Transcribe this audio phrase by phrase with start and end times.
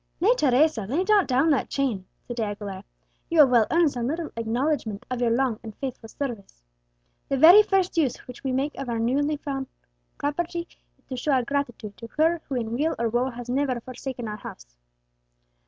[0.19, 2.83] "Nay, Teresa, lay not down that chain," said De Aguilera;
[3.29, 6.63] "you have well earned some little acknowledgment of your long and faithful service.
[7.29, 9.67] The very first use which we make of our newly recovered
[10.17, 10.67] property
[10.97, 14.27] is to show our gratitude to her who in weal or woe has never forsaken
[14.27, 14.75] our house."